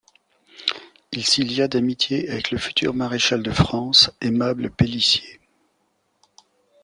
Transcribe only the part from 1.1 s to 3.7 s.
Il s'y lia d'amitié avec le futur maréchal de